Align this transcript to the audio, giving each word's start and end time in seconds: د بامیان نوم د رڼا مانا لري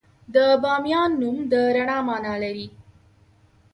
د 0.33 0.35
بامیان 0.63 1.11
نوم 1.21 1.37
د 1.51 1.53
رڼا 1.75 1.97
مانا 2.07 2.33
لري 2.43 2.67